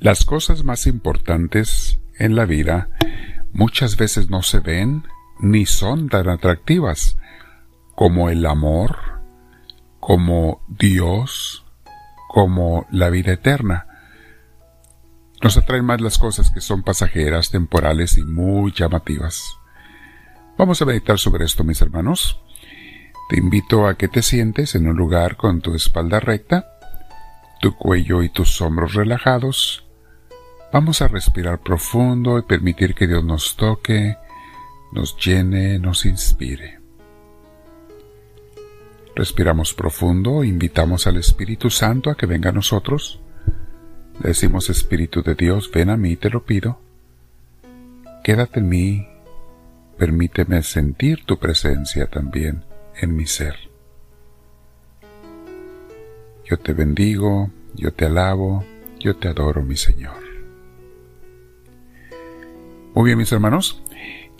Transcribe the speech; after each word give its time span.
Las 0.00 0.24
cosas 0.24 0.62
más 0.62 0.86
importantes 0.86 1.98
en 2.20 2.36
la 2.36 2.44
vida 2.44 2.88
muchas 3.52 3.96
veces 3.96 4.30
no 4.30 4.42
se 4.42 4.60
ven 4.60 5.02
ni 5.40 5.66
son 5.66 6.08
tan 6.08 6.28
atractivas 6.28 7.18
como 7.96 8.30
el 8.30 8.46
amor, 8.46 8.96
como 9.98 10.62
Dios, 10.68 11.64
como 12.28 12.86
la 12.92 13.10
vida 13.10 13.32
eterna. 13.32 13.88
Nos 15.42 15.56
atraen 15.56 15.84
más 15.84 16.00
las 16.00 16.16
cosas 16.16 16.52
que 16.52 16.60
son 16.60 16.84
pasajeras, 16.84 17.50
temporales 17.50 18.18
y 18.18 18.22
muy 18.22 18.72
llamativas. 18.72 19.42
Vamos 20.56 20.80
a 20.80 20.84
meditar 20.84 21.18
sobre 21.18 21.44
esto, 21.44 21.64
mis 21.64 21.82
hermanos. 21.82 22.40
Te 23.28 23.36
invito 23.36 23.88
a 23.88 23.96
que 23.96 24.06
te 24.06 24.22
sientes 24.22 24.76
en 24.76 24.86
un 24.86 24.96
lugar 24.96 25.36
con 25.36 25.60
tu 25.60 25.74
espalda 25.74 26.20
recta, 26.20 26.66
tu 27.60 27.74
cuello 27.74 28.22
y 28.22 28.28
tus 28.28 28.60
hombros 28.60 28.94
relajados. 28.94 29.87
Vamos 30.70 31.00
a 31.00 31.08
respirar 31.08 31.60
profundo 31.60 32.38
y 32.38 32.42
permitir 32.42 32.94
que 32.94 33.06
Dios 33.06 33.24
nos 33.24 33.56
toque, 33.56 34.18
nos 34.92 35.16
llene, 35.16 35.78
nos 35.78 36.04
inspire. 36.04 36.78
Respiramos 39.16 39.72
profundo, 39.72 40.44
invitamos 40.44 41.06
al 41.06 41.16
Espíritu 41.16 41.70
Santo 41.70 42.10
a 42.10 42.16
que 42.16 42.26
venga 42.26 42.50
a 42.50 42.52
nosotros. 42.52 43.18
Le 44.20 44.28
decimos 44.28 44.68
Espíritu 44.68 45.22
de 45.22 45.34
Dios, 45.34 45.70
ven 45.72 45.88
a 45.88 45.96
mí, 45.96 46.16
te 46.16 46.28
lo 46.28 46.44
pido. 46.44 46.78
Quédate 48.22 48.60
en 48.60 48.68
mí, 48.68 49.08
permíteme 49.96 50.62
sentir 50.62 51.24
tu 51.24 51.38
presencia 51.38 52.08
también 52.08 52.62
en 52.94 53.16
mi 53.16 53.24
ser. 53.24 53.56
Yo 56.44 56.58
te 56.58 56.74
bendigo, 56.74 57.50
yo 57.74 57.90
te 57.94 58.04
alabo, 58.04 58.64
yo 59.00 59.16
te 59.16 59.28
adoro, 59.28 59.62
mi 59.62 59.76
Señor. 59.76 60.27
Muy 62.98 63.10
bien, 63.10 63.18
mis 63.18 63.30
hermanos, 63.30 63.80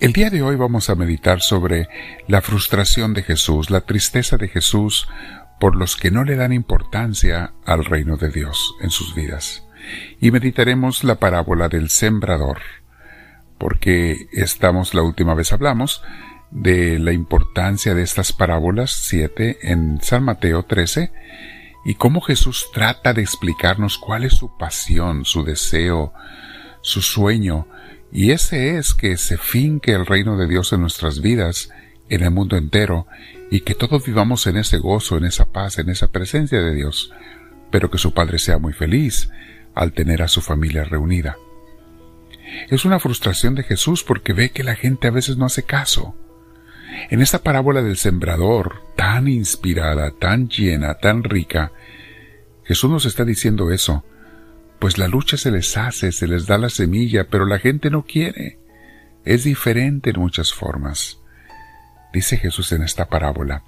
el 0.01 0.13
día 0.13 0.31
de 0.31 0.43
hoy 0.43 0.57
vamos 0.57 0.91
a 0.91 0.97
meditar 0.97 1.43
sobre 1.43 1.89
la 2.27 2.43
frustración 2.43 3.15
de 3.15 3.23
Jesús, 3.23 3.71
la 3.71 3.83
tristeza 3.83 4.37
de 4.37 4.49
Jesús 4.49 5.07
por 5.61 5.77
los 5.77 5.95
que 5.95 6.11
no 6.11 6.25
le 6.25 6.35
dan 6.35 6.53
importancia 6.53 7.53
al 7.65 7.85
reino 7.85 8.17
de 8.17 8.31
Dios 8.31 8.75
en 8.81 8.91
sus 8.91 9.15
vidas. 9.15 9.65
Y 10.21 10.33
meditaremos 10.33 11.05
la 11.05 11.21
parábola 11.21 11.69
del 11.69 11.89
sembrador, 11.89 12.59
porque 13.59 14.27
estamos, 14.33 14.93
la 14.93 15.03
última 15.03 15.35
vez 15.35 15.53
hablamos, 15.53 16.03
de 16.51 16.99
la 16.99 17.13
importancia 17.13 17.95
de 17.95 18.03
estas 18.03 18.33
parábolas, 18.33 18.91
siete, 18.91 19.59
en 19.63 20.01
San 20.03 20.25
Mateo 20.25 20.65
13, 20.65 21.13
y 21.85 21.95
cómo 21.95 22.21
Jesús 22.23 22.67
trata 22.75 23.13
de 23.13 23.23
explicarnos 23.23 23.99
cuál 23.99 24.25
es 24.25 24.33
su 24.33 24.59
pasión, 24.59 25.25
su 25.25 25.45
deseo, 25.45 26.13
su 26.83 27.03
sueño, 27.03 27.69
y 28.13 28.31
ese 28.31 28.79
es 28.79 28.95
que 28.95 29.17
se 29.17 29.37
finque 29.37 29.93
el 29.93 30.07
reino 30.07 30.37
de 30.37 30.49
Dios 30.49 30.73
en 30.73 30.81
nuestras 30.81 31.21
vidas, 31.21 31.71
en 32.09 32.23
el 32.23 32.31
mundo 32.31 32.57
entero, 32.57 33.07
y 33.51 33.61
que 33.61 33.75
todos 33.75 34.05
vivamos 34.05 34.47
en 34.47 34.57
ese 34.57 34.79
gozo, 34.79 35.17
en 35.17 35.25
esa 35.25 35.53
paz, 35.53 35.79
en 35.79 35.91
esa 35.91 36.09
presencia 36.09 36.61
de 36.61 36.75
Dios, 36.75 37.13
pero 37.71 37.91
que 37.91 37.99
su 37.99 38.15
Padre 38.15 38.39
sea 38.39 38.59
muy 38.59 38.73
feliz 38.73 39.31
al 39.75 39.93
tener 39.93 40.23
a 40.23 40.29
su 40.29 40.41
familia 40.41 40.85
reunida. 40.85 41.37
Es 42.71 42.85
una 42.85 42.99
frustración 42.99 43.55
de 43.55 43.63
Jesús 43.63 44.05
porque 44.05 44.33
ve 44.33 44.51
que 44.51 44.65
la 44.65 44.75
gente 44.75 45.09
a 45.09 45.11
veces 45.11 45.37
no 45.37 45.47
hace 45.47 45.65
caso. 45.65 46.17
En 47.11 47.21
esta 47.21 47.43
parábola 47.43 47.83
del 47.83 47.97
sembrador, 47.97 48.83
tan 48.97 49.29
inspirada, 49.29 50.13
tan 50.13 50.49
llena, 50.49 50.95
tan 50.95 51.23
rica, 51.23 51.73
Jesús 52.65 52.91
nos 52.91 53.07
está 53.07 53.25
diciendo 53.25 53.71
eso, 53.71 54.05
pues 54.79 54.99
la 54.99 55.09
lucha 55.09 55.37
se 55.37 55.51
les 55.51 55.77
hace, 55.77 56.13
se 56.13 56.27
les 56.27 56.47
da 56.47 56.59
la 56.59 56.71
semilla, 56.71 57.29
pero 57.29 57.47
la 57.47 57.59
gente 57.59 57.91
no 57.91 58.05
quiere. 58.05 58.59
Es 59.25 59.45
diferente 59.45 60.11
en 60.11 60.21
muchas 60.21 60.53
formas. 60.53 61.19
Dice 62.13 62.39
Jesús 62.39 62.73
en 62.73 62.83
esta 62.83 63.09
parábola. 63.09 63.65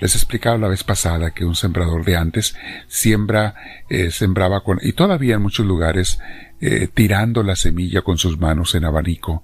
Les 0.00 0.14
explicaba 0.14 0.56
la 0.56 0.68
vez 0.68 0.82
pasada 0.82 1.32
que 1.32 1.44
un 1.44 1.54
sembrador 1.54 2.04
de 2.04 2.16
antes 2.16 2.56
siembra, 2.88 3.54
eh, 3.90 4.10
sembraba 4.10 4.64
con, 4.64 4.78
y 4.82 4.92
todavía 4.92 5.34
en 5.34 5.42
muchos 5.42 5.66
lugares, 5.66 6.18
eh, 6.60 6.88
tirando 6.92 7.42
la 7.42 7.56
semilla 7.56 8.00
con 8.00 8.16
sus 8.16 8.38
manos 8.38 8.74
en 8.74 8.84
abanico, 8.84 9.42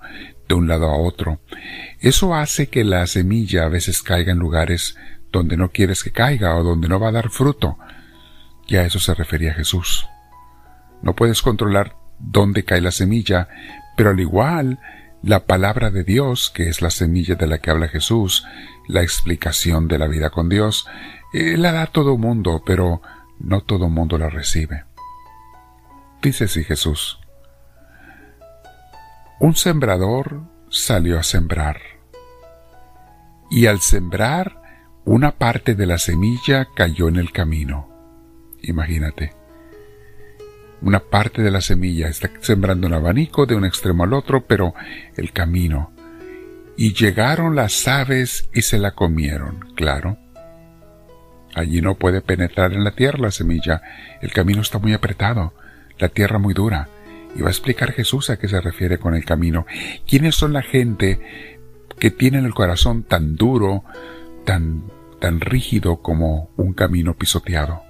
de 0.49 0.55
un 0.55 0.67
lado 0.67 0.87
a 0.87 0.97
otro. 0.97 1.41
Eso 2.01 2.34
hace 2.34 2.69
que 2.69 2.84
la 2.84 3.07
semilla 3.07 3.65
a 3.65 3.69
veces 3.69 4.01
caiga 4.01 4.33
en 4.33 4.39
lugares 4.39 4.97
donde 5.31 5.59
no 5.59 5.71
quieres 5.71 6.03
que 6.03 6.11
caiga 6.11 6.57
o 6.57 6.62
donde 6.62 6.89
no 6.89 6.99
va 6.99 7.09
a 7.09 7.12
dar 7.12 7.28
fruto. 7.28 7.77
Y 8.67 8.77
a 8.77 8.84
eso 8.84 8.99
se 8.99 9.12
refería 9.15 9.53
Jesús. 9.53 10.07
No 11.03 11.14
puedes 11.14 11.42
controlar 11.42 11.97
dónde 12.19 12.64
cae 12.64 12.81
la 12.81 12.91
semilla, 12.91 13.48
pero 13.97 14.10
al 14.10 14.20
igual, 14.20 14.78
la 15.22 15.47
palabra 15.47 15.91
de 15.91 16.04
Dios, 16.04 16.50
que 16.54 16.69
es 16.69 16.82
la 16.82 16.91
semilla 16.91 17.34
de 17.34 17.47
la 17.47 17.59
que 17.59 17.70
habla 17.70 17.88
Jesús, 17.88 18.47
la 18.86 19.03
explicación 19.03 19.88
de 19.88 19.98
la 19.98 20.06
vida 20.06 20.31
con 20.31 20.48
Dios, 20.48 20.86
eh, 21.32 21.56
la 21.56 21.72
da 21.72 21.86
todo 21.86 22.16
mundo, 22.16 22.62
pero 22.64 23.03
no 23.38 23.60
todo 23.60 23.88
mundo 23.88 24.19
la 24.19 24.28
recibe. 24.28 24.84
Dice 26.22 26.44
así 26.44 26.64
Jesús. 26.64 27.20
Un 29.41 29.54
sembrador 29.54 30.42
salió 30.69 31.19
a 31.19 31.22
sembrar. 31.22 31.80
Y 33.50 33.66
al 33.66 33.80
sembrar, 33.80 34.60
una 35.04 35.32
parte 35.32 35.75
de 35.75 35.86
la 35.86 35.98
semilla 35.98 36.69
cayó 36.75 37.09
en 37.09 37.16
el 37.16 37.32
camino. 37.32 37.88
Imagínate. 38.62 39.38
Una 40.81 41.00
parte 41.00 41.43
de 41.43 41.50
la 41.50 41.61
semilla 41.61 42.09
está 42.09 42.31
sembrando 42.41 42.87
un 42.87 42.94
abanico 42.94 43.47
de 43.47 43.56
un 43.56 43.65
extremo 43.65 44.05
al 44.05 44.12
otro, 44.12 44.47
pero 44.47 44.75
el 45.16 45.33
camino. 45.33 45.93
Y 46.77 46.94
llegaron 46.94 47.56
las 47.56 47.89
aves 47.89 48.49
y 48.55 48.62
se 48.62 48.78
la 48.78 48.93
comieron, 48.93 49.72
claro. 49.75 50.16
Allí 51.55 51.81
no 51.81 51.97
puede 51.97 52.21
penetrar 52.21 52.72
en 52.72 52.84
la 52.84 52.93
tierra 52.93 53.19
la 53.19 53.31
semilla, 53.33 53.83
el 54.22 54.33
camino 54.33 54.61
está 54.61 54.78
muy 54.78 54.93
apretado, 54.93 55.55
la 55.99 56.09
tierra 56.09 56.39
muy 56.39 56.55
dura. 56.55 56.89
Y 57.34 57.43
va 57.43 57.49
a 57.49 57.50
explicar 57.50 57.93
Jesús 57.93 58.31
a 58.31 58.39
qué 58.39 58.47
se 58.47 58.60
refiere 58.60 58.99
con 58.99 59.15
el 59.15 59.25
camino. 59.25 59.66
¿Quiénes 60.06 60.37
son 60.37 60.53
la 60.53 60.62
gente 60.62 61.21
que 61.99 62.12
tienen 62.12 62.45
el 62.45 62.55
corazón 62.55 63.03
tan 63.03 63.34
duro, 63.34 63.83
tan, 64.45 64.84
tan 65.21 65.41
rígido 65.41 66.00
como 66.00 66.50
un 66.56 66.72
camino 66.75 67.15
pisoteado? 67.15 67.88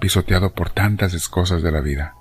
Pisoteado 0.00 0.52
por 0.54 0.70
tantas 0.70 1.28
cosas 1.28 1.62
de 1.62 1.70
la 1.70 1.80
vida. 1.80 2.14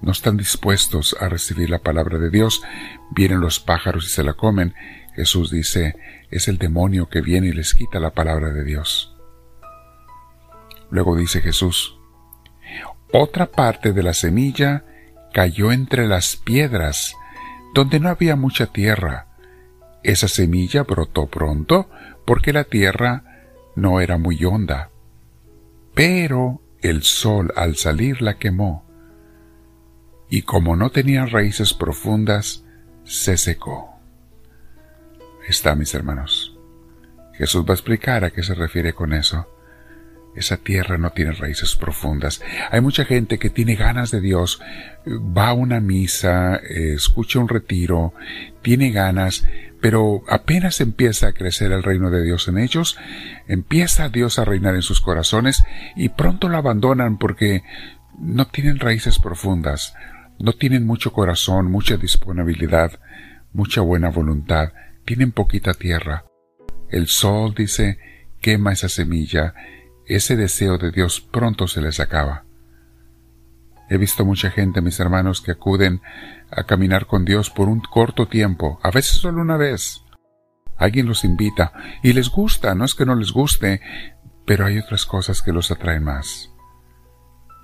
No 0.00 0.12
están 0.12 0.36
dispuestos 0.36 1.16
a 1.20 1.28
recibir 1.28 1.70
la 1.70 1.78
palabra 1.78 2.18
de 2.18 2.30
Dios, 2.30 2.62
vienen 3.10 3.40
los 3.40 3.60
pájaros 3.60 4.06
y 4.06 4.08
se 4.08 4.24
la 4.24 4.34
comen. 4.34 4.74
Jesús 5.14 5.50
dice, 5.50 5.96
es 6.30 6.48
el 6.48 6.58
demonio 6.58 7.08
que 7.08 7.20
viene 7.20 7.48
y 7.48 7.52
les 7.52 7.74
quita 7.74 8.00
la 8.00 8.10
palabra 8.10 8.50
de 8.50 8.64
Dios. 8.64 9.14
Luego 10.90 11.16
dice 11.16 11.40
Jesús, 11.40 11.96
otra 13.12 13.46
parte 13.46 13.92
de 13.92 14.02
la 14.02 14.14
semilla 14.14 14.84
cayó 15.34 15.70
entre 15.70 16.06
las 16.06 16.36
piedras, 16.36 17.14
donde 17.74 18.00
no 18.00 18.08
había 18.08 18.36
mucha 18.36 18.66
tierra. 18.66 19.26
Esa 20.02 20.28
semilla 20.28 20.82
brotó 20.82 21.26
pronto 21.26 21.90
porque 22.24 22.52
la 22.52 22.64
tierra 22.64 23.22
no 23.76 24.00
era 24.00 24.16
muy 24.16 24.42
honda. 24.44 24.90
Pero 25.94 26.61
el 26.82 27.02
sol 27.02 27.52
al 27.56 27.76
salir 27.76 28.20
la 28.22 28.38
quemó, 28.38 28.84
y 30.28 30.42
como 30.42 30.76
no 30.76 30.90
tenía 30.90 31.26
raíces 31.26 31.74
profundas, 31.74 32.64
se 33.04 33.36
secó. 33.36 33.90
Está, 35.46 35.74
mis 35.74 35.94
hermanos. 35.94 36.56
Jesús 37.34 37.64
va 37.64 37.70
a 37.70 37.74
explicar 37.74 38.24
a 38.24 38.30
qué 38.30 38.42
se 38.42 38.54
refiere 38.54 38.92
con 38.92 39.12
eso. 39.12 39.48
Esa 40.34 40.56
tierra 40.56 40.96
no 40.96 41.10
tiene 41.10 41.32
raíces 41.32 41.76
profundas. 41.76 42.40
Hay 42.70 42.80
mucha 42.80 43.04
gente 43.04 43.38
que 43.38 43.50
tiene 43.50 43.74
ganas 43.74 44.10
de 44.10 44.20
Dios, 44.20 44.60
va 45.06 45.48
a 45.48 45.52
una 45.52 45.80
misa, 45.80 46.56
escucha 46.56 47.38
un 47.38 47.48
retiro, 47.48 48.14
tiene 48.62 48.90
ganas, 48.90 49.44
pero 49.82 50.22
apenas 50.28 50.80
empieza 50.80 51.26
a 51.26 51.32
crecer 51.32 51.72
el 51.72 51.82
reino 51.82 52.08
de 52.10 52.22
Dios 52.22 52.46
en 52.46 52.56
ellos, 52.56 52.96
empieza 53.48 54.08
Dios 54.08 54.38
a 54.38 54.44
reinar 54.44 54.76
en 54.76 54.82
sus 54.82 55.00
corazones 55.00 55.64
y 55.96 56.10
pronto 56.10 56.48
lo 56.48 56.56
abandonan 56.56 57.18
porque 57.18 57.64
no 58.16 58.46
tienen 58.46 58.78
raíces 58.78 59.18
profundas, 59.18 59.94
no 60.38 60.52
tienen 60.52 60.86
mucho 60.86 61.12
corazón, 61.12 61.68
mucha 61.68 61.96
disponibilidad, 61.96 62.92
mucha 63.52 63.80
buena 63.80 64.08
voluntad, 64.08 64.72
tienen 65.04 65.32
poquita 65.32 65.74
tierra. 65.74 66.26
El 66.88 67.08
sol, 67.08 67.52
dice, 67.52 67.98
quema 68.40 68.72
esa 68.72 68.88
semilla, 68.88 69.52
ese 70.06 70.36
deseo 70.36 70.78
de 70.78 70.92
Dios 70.92 71.20
pronto 71.20 71.66
se 71.66 71.82
les 71.82 71.98
acaba. 71.98 72.44
He 73.88 73.98
visto 73.98 74.24
mucha 74.24 74.50
gente, 74.50 74.80
mis 74.80 74.98
hermanos, 75.00 75.40
que 75.40 75.52
acuden 75.52 76.00
a 76.50 76.64
caminar 76.64 77.06
con 77.06 77.24
Dios 77.24 77.50
por 77.50 77.68
un 77.68 77.80
corto 77.80 78.26
tiempo, 78.26 78.78
a 78.82 78.90
veces 78.90 79.16
solo 79.16 79.42
una 79.42 79.56
vez. 79.56 80.02
Alguien 80.76 81.06
los 81.06 81.24
invita 81.24 81.72
y 82.02 82.12
les 82.12 82.30
gusta, 82.30 82.74
no 82.74 82.84
es 82.84 82.94
que 82.94 83.06
no 83.06 83.14
les 83.14 83.32
guste, 83.32 83.80
pero 84.46 84.66
hay 84.66 84.78
otras 84.78 85.06
cosas 85.06 85.42
que 85.42 85.52
los 85.52 85.70
atraen 85.70 86.04
más. 86.04 86.50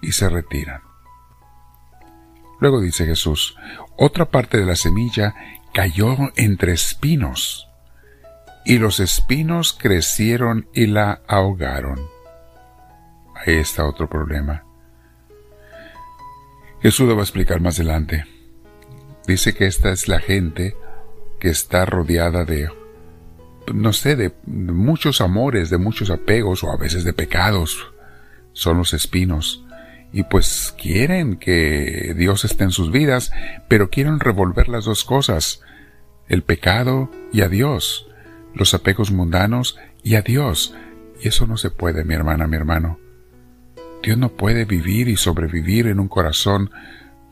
Y 0.02 0.12
se 0.12 0.28
retiran. 0.28 0.82
Luego 2.60 2.80
dice 2.80 3.06
Jesús, 3.06 3.56
otra 3.96 4.26
parte 4.26 4.58
de 4.58 4.66
la 4.66 4.76
semilla 4.76 5.34
cayó 5.72 6.16
entre 6.36 6.72
espinos, 6.72 7.68
y 8.64 8.78
los 8.78 9.00
espinos 9.00 9.72
crecieron 9.72 10.68
y 10.74 10.86
la 10.86 11.22
ahogaron. 11.26 11.98
Ahí 13.34 13.54
está 13.54 13.84
otro 13.86 14.08
problema. 14.08 14.67
Jesús 16.80 17.08
lo 17.08 17.14
va 17.14 17.22
a 17.22 17.25
explicar 17.25 17.60
más 17.60 17.78
adelante. 17.78 18.25
Dice 19.26 19.54
que 19.54 19.66
esta 19.66 19.90
es 19.90 20.08
la 20.08 20.20
gente 20.20 20.76
que 21.40 21.48
está 21.48 21.84
rodeada 21.84 22.44
de, 22.44 22.69
no 23.72 23.92
sé, 23.92 24.16
de 24.16 24.32
muchos 24.46 25.20
amores, 25.20 25.70
de 25.70 25.78
muchos 25.78 26.10
apegos 26.10 26.64
o 26.64 26.70
a 26.70 26.76
veces 26.76 27.04
de 27.04 27.12
pecados. 27.12 27.92
Son 28.52 28.78
los 28.78 28.94
espinos 28.94 29.64
y 30.12 30.22
pues 30.22 30.75
quieren 30.80 31.36
que 31.36 32.14
Dios 32.16 32.44
esté 32.44 32.64
en 32.64 32.70
sus 32.70 32.90
vidas, 32.90 33.32
pero 33.69 33.90
quieren 33.90 34.20
revolver 34.20 34.69
las 34.69 34.84
dos 34.84 35.04
cosas, 35.04 35.60
el 36.28 36.42
pecado 36.42 37.10
y 37.32 37.42
a 37.42 37.48
Dios, 37.48 38.08
los 38.54 38.72
apegos 38.75 39.10
mundanos 39.10 39.78
y 40.02 40.14
a 40.14 40.22
Dios. 40.22 40.75
Y 41.20 41.28
eso 41.28 41.46
no 41.46 41.56
se 41.56 41.70
puede, 41.70 42.04
mi 42.04 42.14
hermana, 42.14 42.46
mi 42.46 42.56
hermano. 42.56 42.98
Dios 44.02 44.18
no 44.18 44.30
puede 44.30 44.64
vivir 44.64 45.08
y 45.08 45.16
sobrevivir 45.16 45.86
en 45.86 46.00
un 46.00 46.08
corazón 46.08 46.70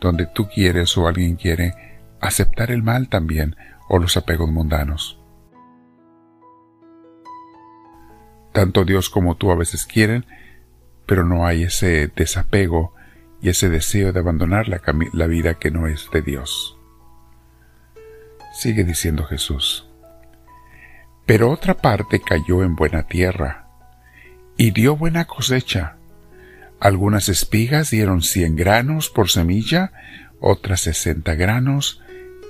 donde 0.00 0.26
tú 0.26 0.48
quieres 0.48 0.96
o 0.96 1.06
alguien 1.06 1.36
quiere 1.36 1.74
aceptar 2.20 2.70
el 2.70 2.82
mal 2.82 3.08
también 3.08 3.56
o 3.88 3.98
los 3.98 4.16
apegos 4.16 4.50
mundanos. 4.50 5.18
Tanto 8.52 8.84
Dios 8.84 9.10
como 9.10 9.36
tú 9.36 9.50
a 9.50 9.56
veces 9.56 9.86
quieren 9.86 10.26
pero 11.06 11.24
no 11.24 11.46
hay 11.46 11.62
ese 11.62 12.08
desapego 12.08 12.92
y 13.40 13.48
ese 13.48 13.68
deseo 13.68 14.12
de 14.12 14.20
abandonar 14.20 14.66
la, 14.68 15.26
vida 15.26 15.54
que 15.54 15.70
no 15.70 15.86
es 15.86 16.10
de 16.10 16.20
Dios. 16.20 16.76
Sigue 18.52 18.82
diciendo 18.84 19.24
Jesús. 19.24 19.88
Pero 21.26 21.50
otra 21.50 21.74
parte 21.74 22.20
cayó 22.20 22.62
en 22.62 22.74
buena 22.74 23.04
tierra 23.04 23.68
y 24.56 24.72
dio 24.72 24.96
buena 24.96 25.26
cosecha. 25.26 25.95
Algunas 26.86 27.28
espigas 27.28 27.90
dieron 27.90 28.22
cien 28.22 28.54
granos 28.54 29.10
por 29.10 29.28
semilla, 29.28 29.90
otras 30.38 30.82
sesenta 30.82 31.34
granos 31.34 32.00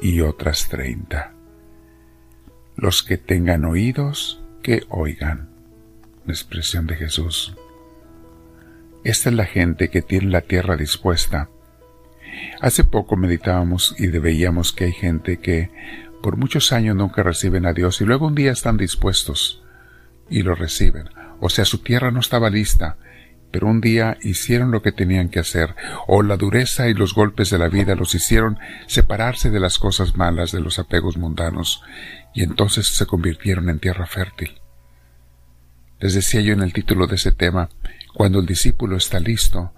y 0.03 0.21
otras 0.21 0.69
treinta. 0.69 1.33
Los 2.77 3.03
que 3.03 3.17
tengan 3.17 3.65
oídos, 3.65 4.43
que 4.63 4.83
oigan. 4.91 5.49
La 6.27 6.35
expresión 6.35 6.87
de 6.87 6.97
Jesús. 6.97 7.57
Esta 9.05 9.31
es 9.31 9.35
la 9.35 9.47
gente 9.47 9.89
que 9.89 10.03
tiene 10.03 10.27
la 10.29 10.43
tierra 10.43 10.77
dispuesta. 10.77 11.49
Hace 12.61 12.85
poco 12.85 13.17
meditábamos 13.17 13.95
y 13.99 14.09
veíamos 14.09 14.75
que 14.75 14.85
hay 14.85 14.93
gente 14.93 15.39
que 15.39 15.71
por 16.23 16.37
muchos 16.37 16.73
años 16.73 16.95
nunca 16.95 17.23
reciben 17.23 17.65
a 17.65 17.73
Dios 17.73 18.03
y 18.03 18.05
luego 18.05 18.27
un 18.27 18.35
día 18.35 18.53
están 18.53 18.77
dispuestos 18.77 19.65
y 20.29 20.43
lo 20.43 20.55
reciben. 20.55 21.09
O 21.41 21.49
sea, 21.49 21.65
su 21.65 21.79
tierra 21.79 22.11
no 22.11 22.21
estaba 22.21 22.51
lista, 22.51 22.99
pero 23.57 23.69
un 23.69 23.81
día 23.81 24.19
hicieron 24.21 24.71
lo 24.71 24.83
que 24.83 24.93
tenían 24.93 25.31
que 25.31 25.41
hacer, 25.41 25.75
o 26.07 26.23
la 26.23 26.37
dureza 26.37 26.91
y 26.91 26.93
los 26.93 27.15
golpes 27.15 27.49
de 27.49 27.57
la 27.57 27.69
vida 27.69 27.95
los 27.95 28.15
hicieron 28.15 28.59
separarse 28.87 29.49
de 29.49 29.61
las 29.61 29.79
cosas 29.79 30.15
malas, 30.15 30.53
de 30.53 30.61
los 30.61 30.79
apegos 30.79 31.17
mundanos, 31.17 31.83
y 32.35 32.43
entonces 32.43 32.87
se 32.87 33.07
convirtieron 33.07 33.71
en 33.71 33.79
tierra 33.79 34.05
fértil. 34.05 34.61
Les 36.01 36.13
decía 36.13 36.43
yo 36.43 36.53
en 36.53 36.61
el 36.61 36.75
título 36.75 37.07
de 37.07 37.15
ese 37.15 37.33
tema, 37.33 37.71
cuando 38.13 38.41
el 38.41 38.47
discípulo 38.47 38.99
está 38.99 39.21
listo, 39.21 39.73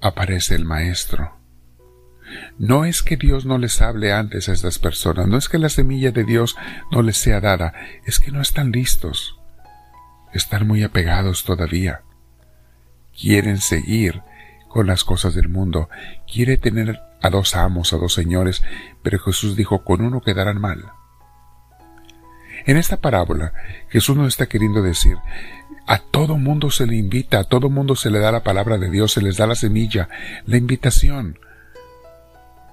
aparece 0.00 0.54
el 0.54 0.64
Maestro. 0.64 1.36
No 2.56 2.84
es 2.84 3.02
que 3.02 3.16
Dios 3.16 3.46
no 3.46 3.58
les 3.58 3.82
hable 3.82 4.12
antes 4.12 4.48
a 4.48 4.52
estas 4.52 4.78
personas, 4.78 5.26
no 5.26 5.38
es 5.38 5.48
que 5.48 5.58
la 5.58 5.70
semilla 5.70 6.12
de 6.12 6.22
Dios 6.22 6.54
no 6.92 7.02
les 7.02 7.16
sea 7.16 7.40
dada, 7.40 7.74
es 8.06 8.20
que 8.20 8.30
no 8.30 8.40
están 8.40 8.70
listos. 8.70 9.40
Están 10.32 10.68
muy 10.68 10.84
apegados 10.84 11.42
todavía. 11.42 12.02
Quieren 13.24 13.56
seguir 13.56 14.20
con 14.68 14.86
las 14.86 15.02
cosas 15.02 15.34
del 15.34 15.48
mundo, 15.48 15.88
quiere 16.30 16.58
tener 16.58 17.00
a 17.22 17.30
dos 17.30 17.56
amos, 17.56 17.94
a 17.94 17.96
dos 17.96 18.12
señores, 18.12 18.62
pero 19.02 19.18
Jesús 19.18 19.56
dijo, 19.56 19.82
con 19.82 20.02
uno 20.02 20.20
quedarán 20.20 20.60
mal. 20.60 20.84
En 22.66 22.76
esta 22.76 22.98
parábola, 22.98 23.54
Jesús 23.88 24.14
nos 24.14 24.28
está 24.28 24.44
queriendo 24.44 24.82
decir, 24.82 25.16
a 25.86 26.00
todo 26.00 26.36
mundo 26.36 26.70
se 26.70 26.86
le 26.86 26.96
invita, 26.96 27.38
a 27.38 27.44
todo 27.44 27.70
mundo 27.70 27.96
se 27.96 28.10
le 28.10 28.18
da 28.18 28.30
la 28.30 28.42
palabra 28.42 28.76
de 28.76 28.90
Dios, 28.90 29.12
se 29.12 29.22
les 29.22 29.38
da 29.38 29.46
la 29.46 29.54
semilla, 29.54 30.10
la 30.44 30.58
invitación. 30.58 31.38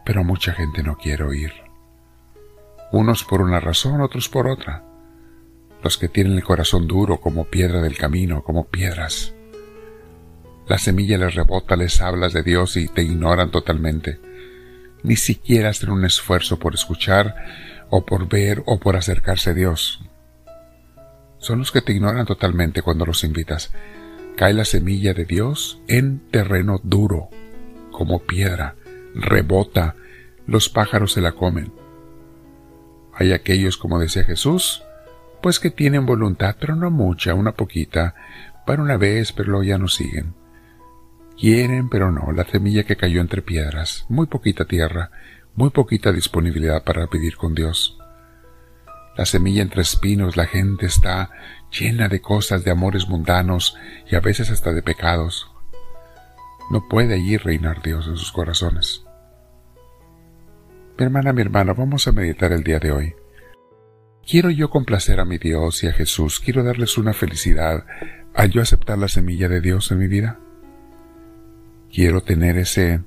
Pero 0.04 0.26
mucha 0.26 0.52
gente 0.52 0.84
no 0.84 0.98
quiere 0.98 1.24
oír. 1.24 1.54
Unos 2.92 3.24
por 3.24 3.42
una 3.42 3.62
razón, 3.62 4.02
otros 4.02 4.28
por 4.28 4.50
otra. 4.50 4.84
Los 5.82 5.98
que 5.98 6.10
tienen 6.10 6.34
el 6.34 6.44
corazón 6.44 6.90
duro 6.90 7.22
como 7.22 7.46
piedra 7.46 7.80
del 7.80 7.96
camino, 7.98 8.44
como 8.44 8.68
piedras. 8.68 9.34
La 10.72 10.78
semilla 10.78 11.18
les 11.18 11.36
rebota, 11.36 11.76
les 11.76 12.00
hablas 12.00 12.32
de 12.32 12.44
Dios 12.44 12.78
y 12.78 12.88
te 12.88 13.04
ignoran 13.04 13.52
totalmente. 13.52 14.22
Ni 15.04 15.18
siquiera 15.18 15.68
hacen 15.70 15.90
un 15.90 16.06
esfuerzo 16.06 16.60
por 16.60 16.74
escuchar 16.74 17.36
o 17.90 18.06
por 18.06 18.30
ver 18.30 18.64
o 18.66 18.80
por 18.80 18.96
acercarse 18.96 19.50
a 19.50 19.54
Dios 19.54 20.00
son 21.42 21.58
los 21.58 21.72
que 21.72 21.82
te 21.82 21.92
ignoran 21.92 22.26
totalmente 22.26 22.84
cuando 22.84 23.06
los 23.06 23.24
invitas. 23.24 23.74
Cae 24.38 24.54
la 24.54 24.64
semilla 24.64 25.14
de 25.14 25.26
Dios 25.26 25.82
en 25.88 26.20
terreno 26.30 26.80
duro, 26.84 27.30
como 27.92 28.20
piedra, 28.20 28.76
rebota, 29.14 29.96
los 30.46 30.70
pájaros 30.70 31.14
se 31.14 31.22
la 31.22 31.34
comen. 31.34 31.74
Hay 33.14 33.34
aquellos, 33.34 33.76
como 33.76 34.00
decía 34.00 34.24
Jesús, 34.24 34.84
pues 35.42 35.60
que 35.60 35.72
tienen 35.72 36.06
voluntad, 36.06 36.56
pero 36.60 36.76
no 36.76 36.92
mucha, 36.92 37.34
una 37.34 37.54
poquita, 37.54 38.16
para 38.66 38.84
una 38.84 38.98
vez, 38.98 39.34
pero 39.34 39.64
ya 39.64 39.78
no 39.78 39.88
siguen. 39.88 40.41
Quieren, 41.42 41.90
pero 41.90 42.12
no, 42.12 42.32
la 42.32 42.46
semilla 42.46 42.84
que 42.84 42.96
cayó 42.96 43.20
entre 43.20 43.42
piedras, 43.42 44.06
muy 44.08 44.28
poquita 44.28 44.64
tierra, 44.64 45.12
muy 45.56 45.72
poquita 45.72 46.14
disponibilidad 46.14 46.84
para 46.86 47.08
pedir 47.08 47.36
con 47.36 47.54
Dios 47.54 47.98
la 49.18 49.26
semilla 49.26 49.62
entre 49.62 49.82
espinos, 49.82 50.38
la 50.38 50.46
gente 50.46 50.86
está 50.86 51.30
llena 51.70 52.08
de 52.08 52.22
cosas, 52.22 52.64
de 52.64 52.72
amores 52.72 53.08
mundanos 53.08 53.78
y 54.10 54.16
a 54.16 54.20
veces 54.20 54.50
hasta 54.50 54.72
de 54.72 54.82
pecados. 54.82 55.52
No 56.70 56.88
puede 56.88 57.16
allí 57.16 57.38
reinar 57.38 57.82
Dios 57.82 58.08
en 58.08 58.16
sus 58.16 58.32
corazones. 58.32 59.04
Mi 60.98 61.06
hermana, 61.06 61.34
mi 61.34 61.42
hermano, 61.42 61.76
vamos 61.76 62.08
a 62.08 62.12
meditar 62.12 62.52
el 62.52 62.64
día 62.64 62.80
de 62.80 62.92
hoy. 62.92 63.16
Quiero 64.26 64.50
yo 64.50 64.70
complacer 64.70 65.20
a 65.20 65.26
mi 65.26 65.38
Dios 65.38 65.84
y 65.84 65.88
a 65.88 65.94
Jesús, 65.94 66.40
quiero 66.40 66.64
darles 66.64 66.98
una 66.98 67.14
felicidad 67.14 67.86
al 68.34 68.50
yo 68.50 68.62
aceptar 68.62 68.98
la 68.98 69.08
semilla 69.08 69.50
de 69.50 69.60
Dios 69.60 69.92
en 69.92 70.00
mi 70.00 70.08
vida. 70.08 70.40
Quiero 71.94 72.22
tener 72.22 72.58
ese, 72.58 73.02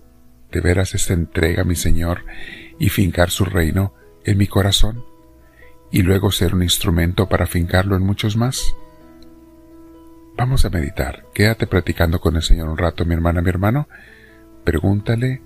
de 0.52 0.60
veras, 0.60 0.94
esa 0.94 1.14
entrega 1.14 1.64
mi 1.64 1.76
Señor 1.76 2.24
y 2.78 2.88
fincar 2.88 3.30
su 3.30 3.44
reino 3.44 3.94
en 4.24 4.38
mi 4.38 4.46
corazón 4.46 5.04
y 5.94 6.02
luego 6.02 6.32
ser 6.32 6.54
un 6.56 6.64
instrumento 6.64 7.28
para 7.28 7.46
fincarlo 7.46 7.96
en 7.96 8.02
muchos 8.02 8.36
más? 8.36 8.74
Vamos 10.36 10.64
a 10.64 10.70
meditar. 10.70 11.26
Quédate 11.32 11.68
platicando 11.68 12.20
con 12.20 12.34
el 12.34 12.42
Señor 12.42 12.68
un 12.68 12.78
rato, 12.78 13.04
mi 13.04 13.14
hermana, 13.14 13.40
mi 13.40 13.48
hermano. 13.48 13.88
Pregúntale. 14.64 15.40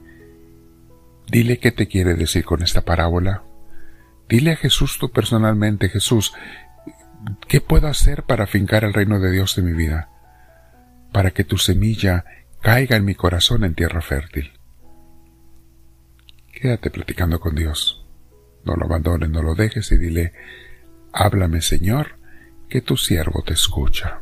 Dile 1.31 1.59
qué 1.59 1.71
te 1.71 1.87
quiere 1.87 2.15
decir 2.15 2.47
con 2.47 2.63
esta 2.63 2.81
parábola. 2.81 3.43
Dile 4.27 4.53
a 4.53 4.57
Jesús 4.57 4.97
tú 4.99 5.11
personalmente, 5.11 5.91
Jesús, 5.91 6.33
¿qué 7.47 7.61
puedo 7.61 7.87
hacer 7.87 8.23
para 8.23 8.47
fincar 8.47 8.85
el 8.85 8.95
reino 8.95 9.21
de 9.21 9.31
Dios 9.31 9.59
en 9.59 9.67
mi 9.67 9.73
vida? 9.73 10.09
Para 11.13 11.31
que 11.33 11.45
tu 11.45 11.59
semilla 11.59 12.25
caiga 12.61 12.97
en 12.97 13.05
mi 13.05 13.15
corazón 13.15 13.65
en 13.65 13.75
tierra 13.75 14.01
fértil. 14.01 14.53
Quédate 16.53 16.91
platicando 16.91 17.39
con 17.41 17.55
Dios. 17.55 18.05
No 18.65 18.75
lo 18.75 18.87
abandones, 18.87 19.31
no 19.31 19.43
lo 19.43 19.55
dejes 19.55 19.93
y 19.93 19.97
dile, 19.97 20.33
háblame 21.13 21.63
Señor, 21.63 22.19
que 22.69 22.81
tu 22.81 22.97
siervo 22.97 23.43
te 23.43 23.55
escucha. 23.55 24.21